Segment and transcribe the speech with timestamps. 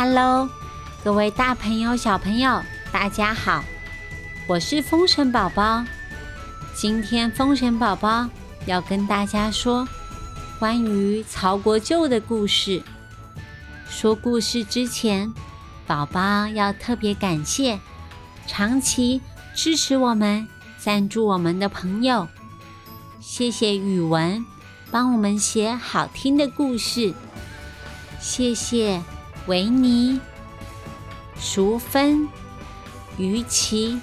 [0.00, 0.48] Hello，
[1.02, 2.62] 各位大朋友、小朋友，
[2.92, 3.64] 大家好！
[4.46, 5.84] 我是风神宝宝。
[6.72, 8.28] 今天风神宝宝
[8.64, 9.88] 要跟大家说
[10.60, 12.80] 关于曹国舅的故事。
[13.90, 15.34] 说故事之前，
[15.84, 17.80] 宝宝要特别感谢
[18.46, 19.20] 长期
[19.52, 20.46] 支持我们、
[20.78, 22.28] 赞助我们的朋友。
[23.18, 24.46] 谢谢语文
[24.92, 27.12] 帮我们写好听的故事，
[28.20, 29.02] 谢谢
[29.48, 30.20] 维尼、
[31.40, 32.28] 淑芬、
[33.16, 33.98] 于琪、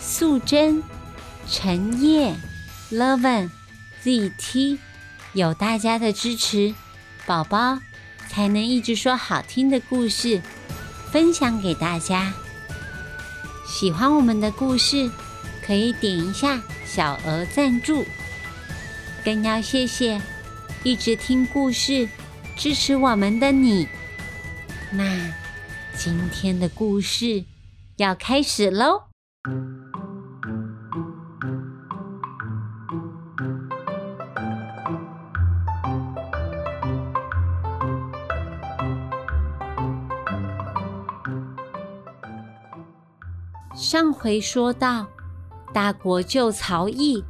[0.00, 0.82] 素贞、
[1.46, 2.34] 陈烨、
[2.90, 3.50] Loven、
[4.02, 4.78] ZT，
[5.34, 6.74] 有大家的支持，
[7.26, 7.78] 宝宝
[8.30, 10.40] 才能一直说好听的故事，
[11.12, 12.32] 分享给大家。
[13.68, 15.10] 喜欢我们的故事，
[15.62, 18.06] 可以点一下小额赞助。
[19.22, 20.18] 更要谢谢
[20.82, 22.08] 一直听故事
[22.56, 23.86] 支持我们的你。
[24.92, 25.32] 那
[25.94, 27.44] 今天的故事
[27.96, 29.04] 要开始喽。
[43.76, 45.06] 上回说到，
[45.72, 47.24] 大国舅曹毅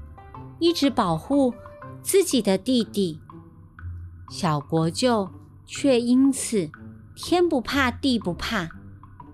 [0.59, 1.55] 一直保护。
[2.03, 3.21] 自己的弟弟
[4.31, 5.29] 小国舅
[5.67, 6.71] 却因此
[7.23, 8.71] 天不怕地不怕，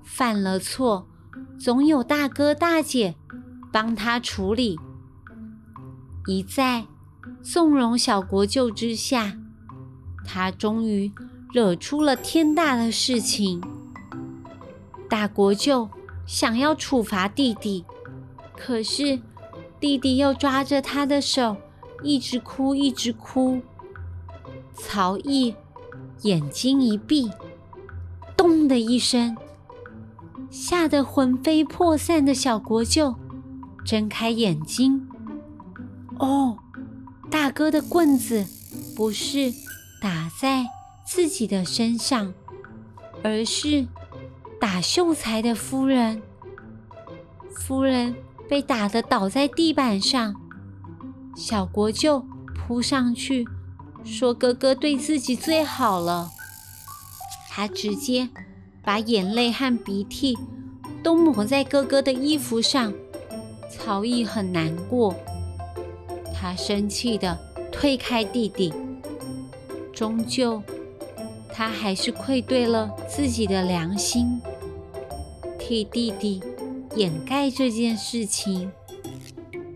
[0.03, 1.07] 犯了错
[1.57, 3.15] 总有大哥大姐
[3.73, 4.77] 帮他处理。
[6.27, 6.87] 一再
[7.45, 9.39] 纵容小国舅之下，
[10.25, 11.13] 他终于
[11.53, 13.63] 惹出了天大的事情。
[15.09, 15.89] 大国舅
[16.27, 17.85] 想要处罚弟弟，
[18.57, 19.21] 可是
[19.79, 21.57] 弟弟又抓着他的手。
[22.03, 23.63] 一直哭，一直哭。
[24.75, 25.55] 曹毅
[26.23, 27.31] 眼睛一闭，
[28.47, 29.37] 咚的一声，
[30.53, 33.17] 吓得魂飞魄散的小国舅
[33.85, 35.09] 睁开眼睛。
[36.21, 36.57] 哦，
[37.29, 38.47] 大哥的棍子
[38.95, 39.53] 不是
[40.01, 40.67] 打在
[41.05, 42.33] 自己的身上，
[43.25, 43.89] 而是
[44.61, 46.23] 打秀才的夫人。
[47.51, 48.15] 夫人
[48.49, 50.37] 被打得倒在地板上。
[51.35, 52.25] 小国舅
[52.55, 53.45] 扑上去，
[54.05, 56.31] 说：“哥哥对自己最好了。”
[57.57, 58.29] 他直接
[58.83, 60.37] 把眼泪和鼻涕
[61.03, 62.93] 都抹在哥哥的衣服上。
[63.71, 65.15] 曹毅很难过，
[66.35, 67.39] 他生气的
[67.73, 68.75] 推开弟弟。
[69.91, 70.63] 终究，
[71.51, 74.39] 他还是愧对了自己的良心，
[75.59, 76.43] 替弟弟
[76.95, 78.71] 掩盖这件事情。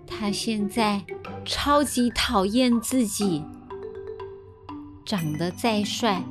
[0.06, 1.02] 他现在。
[1.42, 3.42] 超级讨厌自己，
[5.04, 6.22] 长得再帅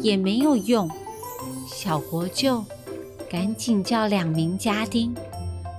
[0.00, 0.90] 也没有用。
[1.66, 2.64] 小国舅
[3.28, 5.14] 赶紧叫两名家丁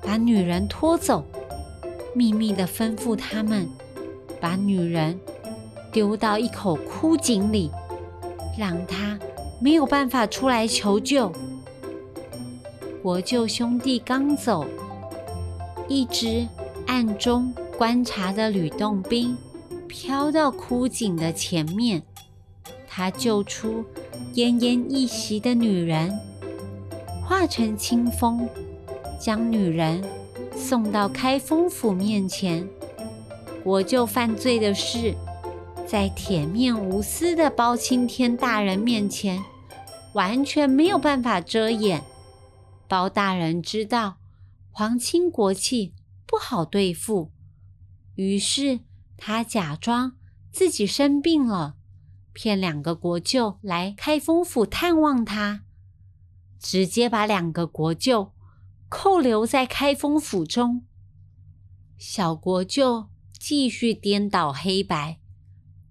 [0.04, 1.24] 把女人拖走，
[2.14, 3.70] 秘密的吩咐他们
[4.40, 5.20] 把女人
[5.92, 7.72] 丢到一口枯井里，
[8.58, 9.18] 让她
[9.60, 11.32] 没有办法出来求救。
[13.02, 14.66] 国舅兄弟刚走，
[15.88, 16.48] 一直
[16.86, 17.54] 暗中。
[17.78, 19.38] 观察的吕洞宾
[19.88, 22.02] 飘到枯井的前面，
[22.88, 23.86] 他救出
[24.38, 26.16] 奄奄一息的女人，
[27.26, 28.48] 化成清风，
[29.20, 30.08] 将女人
[30.56, 32.70] 送到开封府面前。
[33.64, 35.16] 国舅犯罪的事，
[35.88, 39.44] 在铁面无私的包青天大人面前，
[40.14, 42.04] 完全没有办法遮掩。
[42.88, 44.18] 包大人知道
[44.70, 45.96] 皇亲国戚
[46.28, 47.32] 不好对付。
[48.14, 48.82] 于是
[49.18, 50.12] 他假装
[50.52, 51.77] 自己生病了，
[52.40, 55.64] 骗两个国舅来开封府探望他，
[56.60, 58.32] 直接把两个国舅
[58.88, 60.86] 扣留在开封府中。
[61.98, 65.20] 小国舅继续颠倒黑白，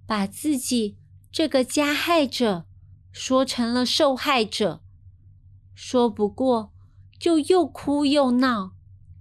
[0.07, 0.97] 把自己
[1.33, 2.67] 这个加害者
[3.11, 4.85] 说成了受害者，
[5.75, 6.73] 说不过
[7.19, 8.77] 就又哭又闹，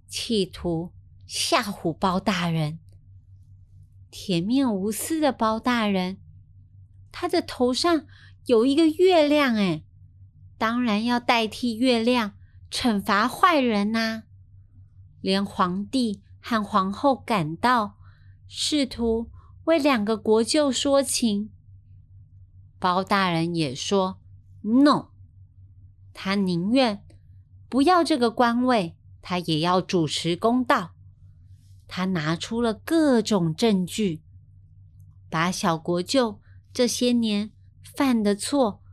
[0.08, 0.94] 企图
[1.26, 2.78] 吓唬包大人。
[4.12, 6.20] 铁面无私的包大人，
[7.18, 8.06] 他的头上
[8.46, 9.86] 有一个月亮，哎，
[10.58, 12.34] 当然要代替月亮
[12.70, 14.24] 惩罚坏人呐。
[15.22, 17.98] 连皇帝和皇后赶到，
[18.50, 19.32] 试图
[19.64, 21.52] 为两个国舅说情。
[22.80, 24.20] 包大人也说
[24.62, 25.12] “no”，
[26.14, 27.02] 他宁愿
[27.70, 30.92] 不要这个官位，他也要主持公道。
[31.88, 34.22] 他拿出了各种证据，
[35.30, 36.42] 把小国舅
[36.76, 37.52] 这些年
[37.96, 38.84] 犯的错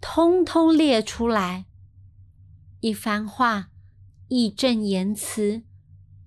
[0.00, 1.66] 通通列出来。
[2.80, 3.68] 一番话，
[4.28, 5.62] 义正言辞，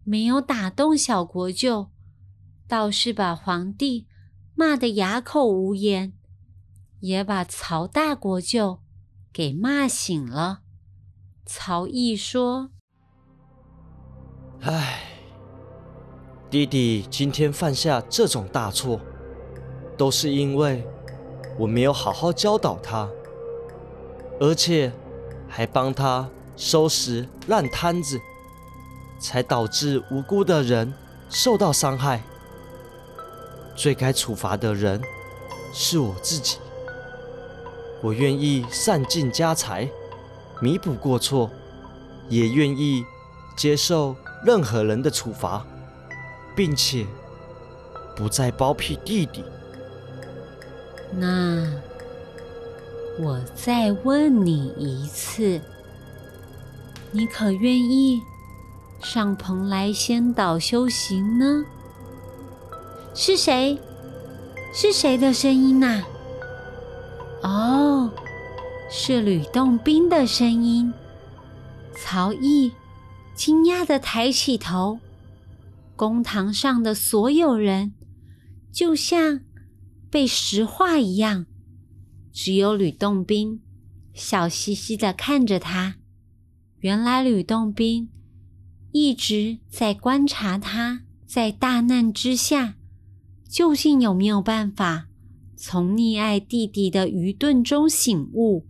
[0.03, 1.89] 没有打动小国舅，
[2.67, 4.07] 倒是把皇帝
[4.53, 6.13] 骂得哑口无言，
[6.99, 8.83] 也把曹大国舅
[9.33, 10.61] 给骂醒了。
[11.47, 12.69] 曹毅说
[14.61, 15.01] ：“唉，
[16.51, 19.01] 弟弟今天犯下这种大错，
[20.01, 20.83] 都是因为
[21.59, 23.07] 我没有好好教导他，
[24.39, 24.91] 而且
[25.47, 26.27] 还帮他。”
[26.57, 28.19] 收拾烂摊子，
[29.19, 30.93] 才导致无辜的人
[31.27, 32.21] 受到伤害。
[33.75, 35.01] 最该处罚的人
[35.73, 36.57] 是我自己。
[38.03, 39.89] 我愿意散尽家财
[40.59, 41.49] 弥补过错，
[42.29, 43.03] 也愿意
[43.57, 44.15] 接受
[44.45, 45.65] 任何人的处罚，
[46.55, 47.07] 并且
[48.15, 49.43] 不再包庇弟弟。
[51.13, 51.67] 那
[53.19, 55.61] 我再问你一次。
[57.11, 58.21] 你可愿意
[59.01, 61.65] 上蓬莱仙岛修行呢？
[63.13, 63.77] 是谁？
[64.73, 66.03] 是谁的声音呐？
[67.43, 68.09] 哦，
[68.89, 70.93] 是吕洞宾的声音。
[71.93, 72.71] 曹毅
[73.35, 74.99] 惊讶的抬起头，
[75.97, 77.93] 公堂上的所有人
[78.71, 79.41] 就像
[80.11, 81.45] 被石化一样，
[82.33, 83.61] 只有吕洞宾
[84.13, 85.95] 笑嘻嘻的看着他。
[86.79, 88.09] 原来吕洞宾
[88.91, 92.75] 一直在观察他，在大难之下，
[93.47, 95.07] 究竟有没有办法
[95.55, 98.67] 从溺爱弟弟的愚钝中醒悟，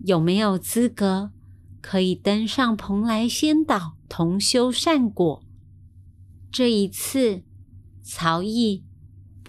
[0.00, 1.30] 有没有资格
[1.80, 5.44] 可以登上蓬莱仙岛同修善果？
[6.50, 7.44] 这一次，
[8.02, 8.82] 曹毅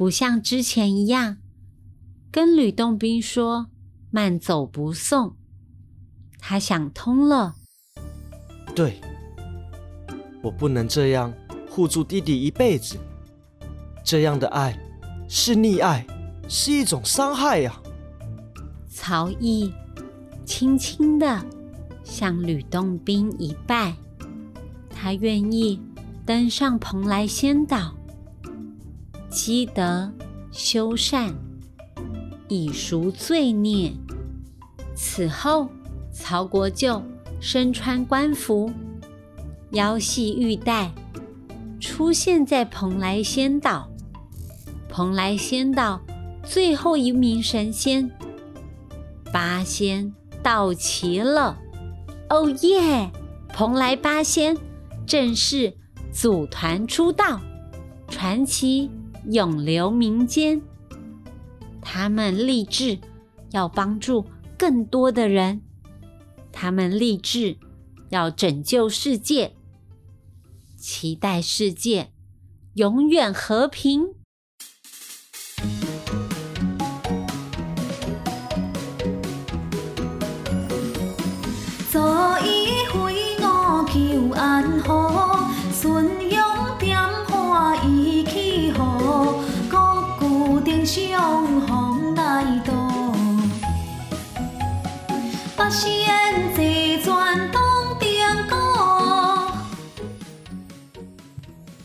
[0.02, 1.38] 不像之前一样
[2.32, 3.68] 跟吕洞宾说
[4.10, 5.36] 慢走不送，
[6.40, 7.54] 他想通了。
[8.74, 9.00] 对，
[10.42, 11.32] 我不能这样
[11.70, 12.98] 护住弟弟一辈子。
[14.04, 14.76] 这样的爱
[15.30, 16.04] 是溺爱，
[16.50, 17.80] 是一种伤害呀。
[18.90, 19.72] 曹毅
[20.44, 21.46] 轻轻的
[22.04, 23.96] 向吕洞宾一拜，
[24.90, 25.80] 他愿意
[26.26, 27.94] 登上蓬莱仙岛，
[29.32, 30.12] 积德
[30.52, 31.34] 修善，
[32.50, 33.94] 以赎罪孽。
[34.94, 35.70] 此后，
[36.12, 37.02] 曹国舅。
[37.44, 38.72] 身穿官服，
[39.72, 40.92] 腰系玉带，
[41.80, 43.90] 出现在蓬莱仙岛。
[44.88, 46.00] 蓬莱仙岛
[46.44, 48.12] 最后一名神仙
[49.34, 50.14] 八仙
[50.44, 51.58] 到齐了。
[52.30, 53.10] 哦耶！
[53.50, 54.56] 蓬莱八仙
[55.08, 55.76] 正式
[56.14, 57.42] 组团出道，
[58.08, 58.92] 传奇
[59.30, 60.62] 永留民间。
[61.82, 63.00] 他们立志
[63.52, 64.26] 要帮助
[64.58, 65.62] 更多的人。
[66.52, 67.58] 他们立志
[68.10, 69.56] 要拯救世界，
[70.76, 72.12] 期待世界
[72.76, 74.16] 永远和平。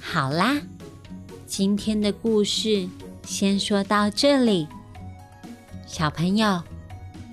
[0.08, 0.62] 好啦，
[1.46, 2.88] 今天的故事
[3.24, 4.68] 先说到这里。
[5.84, 6.62] 小朋友，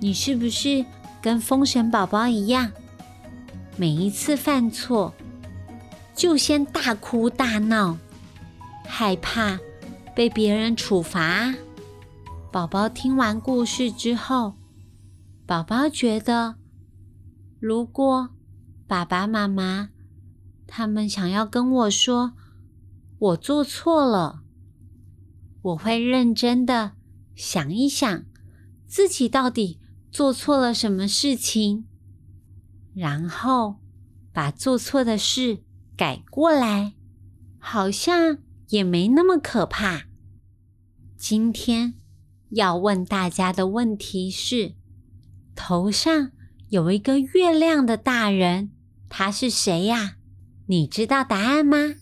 [0.00, 0.84] 你是不是
[1.22, 2.72] 跟风神宝宝一样，
[3.76, 5.14] 每一次犯错
[6.16, 7.96] 就先大哭大闹，
[8.84, 9.60] 害怕
[10.12, 11.54] 被别人处罚？
[12.50, 14.54] 宝宝听完故事之后，
[15.46, 16.56] 宝宝觉得，
[17.60, 18.30] 如果
[18.88, 19.90] 爸爸妈妈
[20.66, 22.32] 他们想要跟我说，
[23.24, 24.42] 我做错了，
[25.62, 26.92] 我会认真的
[27.34, 28.26] 想一想，
[28.86, 31.86] 自己到底做错了什么事情，
[32.94, 33.76] 然后
[34.30, 35.62] 把做错的事
[35.96, 36.92] 改过来，
[37.58, 38.36] 好像
[38.68, 40.02] 也没那么可怕。
[41.16, 41.94] 今天
[42.50, 44.74] 要问大家的问题是：
[45.54, 46.32] 头上
[46.68, 48.70] 有一个月亮的大人，
[49.08, 50.16] 他是谁呀？
[50.66, 51.94] 你知道答案吗？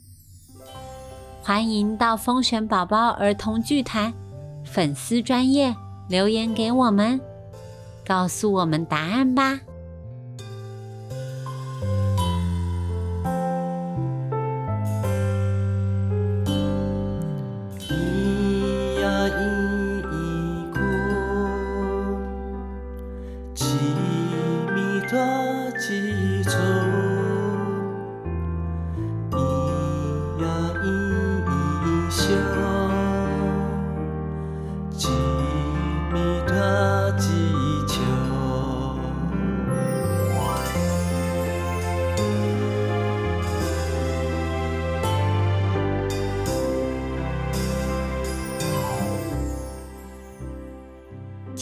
[1.44, 4.14] 欢迎到风选宝宝儿童剧团
[4.64, 5.74] 粉丝专业
[6.08, 7.20] 留言给我们，
[8.06, 9.58] 告诉我们答案吧。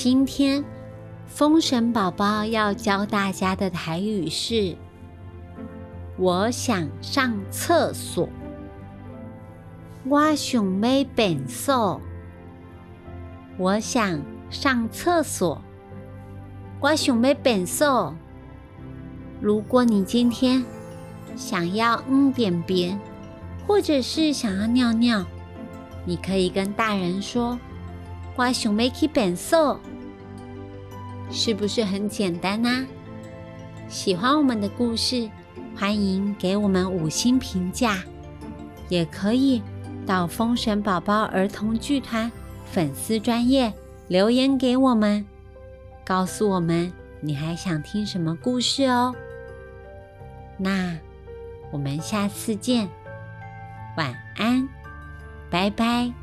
[0.02, 0.64] 今天
[1.26, 4.74] 风神宝宝要教大家的台语是：
[6.16, 8.26] 我想上厕所，
[10.08, 12.00] 我想要便所。
[13.58, 15.60] 我想上厕所，
[16.80, 18.14] 我想要便所。
[19.38, 20.64] 如果你今天
[21.36, 22.98] 想要嗯便便，
[23.66, 25.26] 或者是想要尿尿，
[26.06, 27.58] 你可以跟大人说
[28.34, 29.78] ：“我想要去便所。”
[31.30, 32.86] 是不是很简单呢、
[33.88, 35.30] 喜欢我们的故事，
[35.76, 38.02] 欢迎给我们五星评价，
[38.88, 39.62] 也可以
[40.04, 42.30] 到风神宝宝儿童剧团
[42.64, 43.72] 粉丝专业
[44.08, 45.24] 留言给我们，
[46.04, 49.14] 告诉我们你还想听什么故事哦。
[50.58, 50.98] 那
[51.70, 52.88] 我们下次见，
[53.96, 54.68] 晚安，
[55.48, 56.19] 拜拜。